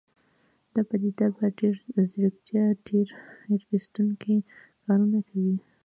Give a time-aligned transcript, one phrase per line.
[0.73, 3.07] دا پديده په ډېره ځيرکتيا تېر
[3.73, 4.35] ايستونکي
[4.83, 5.55] کارونه کوي.